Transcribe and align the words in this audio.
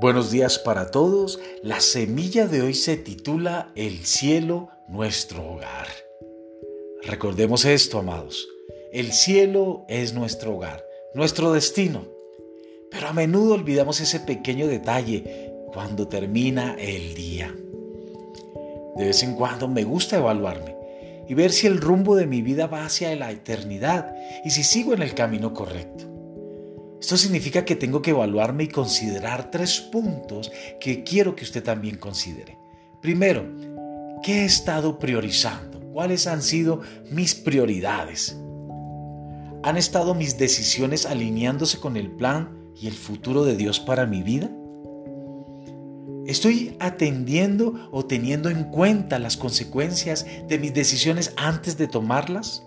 Buenos 0.00 0.30
días 0.30 0.60
para 0.60 0.92
todos. 0.92 1.40
La 1.60 1.80
semilla 1.80 2.46
de 2.46 2.62
hoy 2.62 2.74
se 2.74 2.96
titula 2.96 3.72
El 3.74 4.06
cielo, 4.06 4.68
nuestro 4.86 5.44
hogar. 5.44 5.88
Recordemos 7.02 7.64
esto, 7.64 7.98
amados. 7.98 8.48
El 8.92 9.12
cielo 9.12 9.84
es 9.88 10.14
nuestro 10.14 10.54
hogar, 10.54 10.84
nuestro 11.14 11.52
destino. 11.52 12.04
Pero 12.92 13.08
a 13.08 13.12
menudo 13.12 13.54
olvidamos 13.54 14.00
ese 14.00 14.20
pequeño 14.20 14.68
detalle 14.68 15.52
cuando 15.72 16.06
termina 16.06 16.76
el 16.78 17.14
día. 17.14 17.52
De 18.94 19.04
vez 19.04 19.24
en 19.24 19.34
cuando 19.34 19.66
me 19.66 19.82
gusta 19.82 20.18
evaluarme 20.18 20.76
y 21.28 21.34
ver 21.34 21.50
si 21.50 21.66
el 21.66 21.80
rumbo 21.80 22.14
de 22.14 22.28
mi 22.28 22.40
vida 22.40 22.68
va 22.68 22.84
hacia 22.84 23.16
la 23.16 23.32
eternidad 23.32 24.14
y 24.44 24.50
si 24.50 24.62
sigo 24.62 24.94
en 24.94 25.02
el 25.02 25.14
camino 25.14 25.52
correcto. 25.52 26.17
Esto 27.00 27.16
significa 27.16 27.64
que 27.64 27.76
tengo 27.76 28.02
que 28.02 28.10
evaluarme 28.10 28.64
y 28.64 28.68
considerar 28.68 29.50
tres 29.50 29.80
puntos 29.80 30.50
que 30.80 31.04
quiero 31.04 31.36
que 31.36 31.44
usted 31.44 31.62
también 31.62 31.96
considere. 31.96 32.58
Primero, 33.00 33.44
¿qué 34.22 34.42
he 34.42 34.44
estado 34.44 34.98
priorizando? 34.98 35.80
¿Cuáles 35.92 36.26
han 36.26 36.42
sido 36.42 36.80
mis 37.10 37.36
prioridades? 37.36 38.36
¿Han 39.62 39.76
estado 39.76 40.14
mis 40.14 40.38
decisiones 40.38 41.06
alineándose 41.06 41.78
con 41.78 41.96
el 41.96 42.10
plan 42.10 42.72
y 42.74 42.88
el 42.88 42.94
futuro 42.94 43.44
de 43.44 43.56
Dios 43.56 43.78
para 43.78 44.06
mi 44.06 44.22
vida? 44.22 44.50
¿Estoy 46.26 46.76
atendiendo 46.80 47.88
o 47.92 48.06
teniendo 48.06 48.50
en 48.50 48.64
cuenta 48.64 49.18
las 49.18 49.36
consecuencias 49.36 50.26
de 50.48 50.58
mis 50.58 50.74
decisiones 50.74 51.32
antes 51.36 51.78
de 51.78 51.86
tomarlas? 51.86 52.64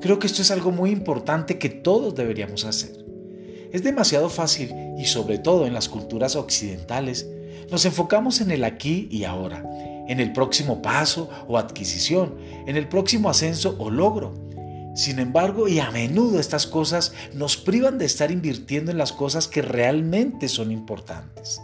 Creo 0.00 0.18
que 0.18 0.26
esto 0.26 0.42
es 0.42 0.50
algo 0.50 0.70
muy 0.70 0.90
importante 0.90 1.58
que 1.58 1.68
todos 1.68 2.14
deberíamos 2.14 2.64
hacer. 2.64 3.07
Es 3.72 3.82
demasiado 3.82 4.30
fácil 4.30 4.74
y 4.96 5.04
sobre 5.06 5.38
todo 5.38 5.66
en 5.66 5.74
las 5.74 5.88
culturas 5.88 6.36
occidentales, 6.36 7.28
nos 7.70 7.84
enfocamos 7.84 8.40
en 8.40 8.50
el 8.50 8.64
aquí 8.64 9.08
y 9.10 9.24
ahora, 9.24 9.62
en 10.08 10.20
el 10.20 10.32
próximo 10.32 10.80
paso 10.80 11.28
o 11.46 11.58
adquisición, 11.58 12.36
en 12.66 12.76
el 12.76 12.88
próximo 12.88 13.28
ascenso 13.28 13.76
o 13.78 13.90
logro. 13.90 14.32
Sin 14.94 15.18
embargo, 15.18 15.68
y 15.68 15.80
a 15.80 15.90
menudo 15.90 16.40
estas 16.40 16.66
cosas 16.66 17.12
nos 17.34 17.58
privan 17.58 17.98
de 17.98 18.06
estar 18.06 18.30
invirtiendo 18.30 18.90
en 18.90 18.98
las 18.98 19.12
cosas 19.12 19.48
que 19.48 19.60
realmente 19.60 20.48
son 20.48 20.72
importantes. 20.72 21.60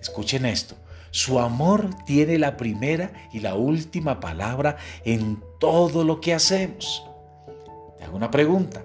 Escuchen 0.00 0.44
esto, 0.44 0.76
su 1.10 1.38
amor 1.38 1.88
tiene 2.04 2.38
la 2.38 2.58
primera 2.58 3.10
y 3.32 3.40
la 3.40 3.54
última 3.54 4.20
palabra 4.20 4.76
en 5.04 5.42
todo 5.58 6.04
lo 6.04 6.20
que 6.20 6.34
hacemos. 6.34 7.02
Te 7.96 8.04
hago 8.04 8.16
una 8.16 8.30
pregunta 8.30 8.84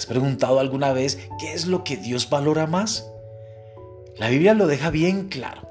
has 0.00 0.06
preguntado 0.06 0.60
alguna 0.60 0.94
vez 0.94 1.18
qué 1.38 1.52
es 1.52 1.66
lo 1.66 1.84
que 1.84 1.98
Dios 1.98 2.30
valora 2.30 2.66
más? 2.66 3.10
La 4.16 4.30
Biblia 4.30 4.54
lo 4.54 4.66
deja 4.66 4.88
bien 4.88 5.28
claro. 5.28 5.68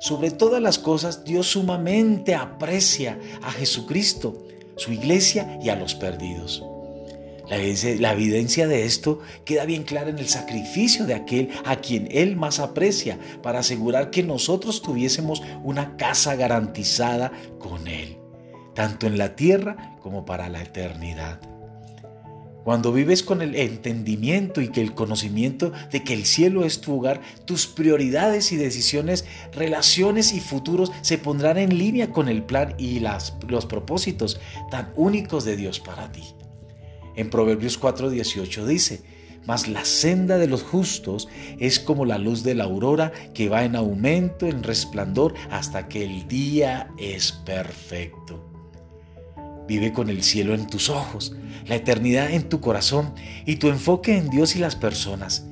Sobre 0.00 0.30
todas 0.30 0.60
las 0.60 0.78
cosas, 0.78 1.24
Dios 1.24 1.46
sumamente 1.46 2.34
aprecia 2.34 3.18
a 3.42 3.50
Jesucristo, 3.50 4.46
su 4.76 4.92
iglesia 4.92 5.58
y 5.62 5.70
a 5.70 5.76
los 5.76 5.94
perdidos. 5.94 6.62
La 7.48 7.56
evidencia, 7.56 7.96
la 7.98 8.12
evidencia, 8.12 8.68
de 8.68 8.84
esto 8.84 9.20
queda 9.46 9.64
bien 9.64 9.84
clara 9.84 10.10
en 10.10 10.18
el 10.18 10.28
sacrificio 10.28 11.06
de 11.06 11.14
aquel 11.14 11.48
a 11.64 11.76
quien 11.76 12.06
Él 12.10 12.36
más 12.36 12.60
aprecia 12.60 13.18
para 13.42 13.60
asegurar 13.60 14.10
que 14.10 14.22
nosotros 14.22 14.82
tuviésemos 14.82 15.42
una 15.64 15.96
casa 15.96 16.36
garantizada 16.36 17.32
con 17.58 17.88
Él, 17.88 18.18
tanto 18.74 19.06
en 19.06 19.16
la 19.16 19.36
tierra 19.36 19.98
como 20.02 20.26
para 20.26 20.50
la 20.50 20.62
eternidad. 20.62 21.40
Cuando 22.64 22.92
vives 22.92 23.22
con 23.22 23.40
el 23.40 23.54
entendimiento 23.54 24.60
y 24.60 24.68
que 24.68 24.82
el 24.82 24.94
conocimiento 24.94 25.72
de 25.90 26.04
que 26.04 26.12
el 26.12 26.26
cielo 26.26 26.64
es 26.64 26.80
tu 26.80 26.98
hogar, 26.98 27.20
tus 27.46 27.66
prioridades 27.66 28.52
y 28.52 28.56
decisiones, 28.56 29.24
relaciones 29.52 30.34
y 30.34 30.40
futuros 30.40 30.92
se 31.00 31.18
pondrán 31.18 31.56
en 31.56 31.78
línea 31.78 32.10
con 32.10 32.28
el 32.28 32.42
plan 32.42 32.74
y 32.76 33.00
las, 33.00 33.34
los 33.48 33.66
propósitos 33.66 34.40
tan 34.70 34.92
únicos 34.94 35.44
de 35.44 35.56
Dios 35.56 35.80
para 35.80 36.12
ti. 36.12 36.24
En 37.16 37.30
Proverbios 37.30 37.80
4:18 37.80 38.66
dice, 38.66 39.02
mas 39.46 39.66
la 39.66 39.84
senda 39.84 40.36
de 40.36 40.46
los 40.46 40.62
justos 40.62 41.28
es 41.58 41.80
como 41.80 42.04
la 42.04 42.18
luz 42.18 42.42
de 42.42 42.54
la 42.54 42.64
aurora 42.64 43.10
que 43.34 43.48
va 43.48 43.64
en 43.64 43.74
aumento, 43.74 44.46
en 44.46 44.62
resplandor, 44.62 45.34
hasta 45.50 45.88
que 45.88 46.04
el 46.04 46.28
día 46.28 46.90
es 46.98 47.32
perfecto. 47.32 48.49
Vive 49.70 49.92
con 49.92 50.10
el 50.10 50.24
cielo 50.24 50.52
en 50.52 50.66
tus 50.66 50.90
ojos, 50.90 51.32
la 51.68 51.76
eternidad 51.76 52.32
en 52.32 52.48
tu 52.48 52.60
corazón 52.60 53.14
y 53.46 53.54
tu 53.54 53.68
enfoque 53.68 54.16
en 54.16 54.28
Dios 54.28 54.56
y 54.56 54.58
las 54.58 54.74
personas. 54.74 55.44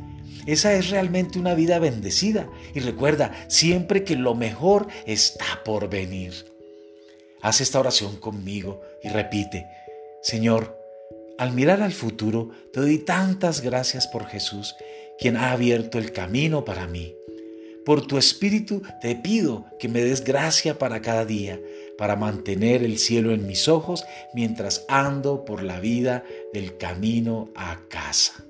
Esa 0.45 0.73
es 0.75 0.91
realmente 0.91 1.39
una 1.39 1.55
vida 1.55 1.79
bendecida 1.79 2.51
y 2.75 2.81
recuerda 2.81 3.33
siempre 3.47 4.03
que 4.03 4.17
lo 4.17 4.35
mejor 4.35 4.89
está 5.07 5.63
por 5.65 5.89
venir. 5.89 6.33
Haz 7.43 7.61
esta 7.61 7.79
oración 7.79 8.17
conmigo 8.17 8.81
y 9.05 9.09
repite, 9.09 9.69
Señor, 10.21 10.77
al 11.39 11.53
mirar 11.53 11.81
al 11.81 11.93
futuro, 11.93 12.51
te 12.73 12.81
doy 12.81 12.99
tantas 12.99 13.61
gracias 13.61 14.09
por 14.09 14.27
Jesús, 14.27 14.75
quien 15.21 15.37
ha 15.37 15.53
abierto 15.53 15.97
el 15.97 16.11
camino 16.11 16.65
para 16.65 16.89
mí. 16.89 17.15
Por 17.85 18.05
tu 18.05 18.19
Espíritu 18.19 18.83
te 19.01 19.15
pido 19.15 19.67
que 19.79 19.89
me 19.89 20.03
des 20.03 20.25
gracia 20.25 20.77
para 20.77 21.03
cada 21.03 21.25
día, 21.25 21.61
para 21.99 22.17
mantener 22.17 22.85
el 22.85 22.97
cielo 22.97 23.33
en 23.33 23.47
mis 23.47 23.69
ojos 23.69 24.07
mientras 24.33 24.87
ando 24.89 25.45
por 25.45 25.63
la 25.65 25.81
vida 25.81 26.25
del 26.55 26.79
camino 26.79 27.51
a 27.57 27.81
casa. 27.89 28.45